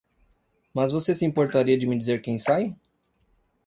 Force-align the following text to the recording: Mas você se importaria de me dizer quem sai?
Mas 0.73 0.91
você 0.91 1.13
se 1.13 1.25
importaria 1.27 1.77
de 1.77 1.85
me 1.85 1.95
dizer 1.95 2.23
quem 2.23 2.39
sai? 2.39 2.75